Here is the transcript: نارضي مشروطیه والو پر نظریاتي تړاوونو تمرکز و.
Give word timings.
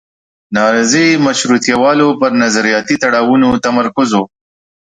نارضي 0.55 1.07
مشروطیه 1.25 1.75
والو 1.83 2.07
پر 2.19 2.31
نظریاتي 2.43 2.95
تړاوونو 3.03 3.49
تمرکز 3.65 4.09
و. 4.13 4.19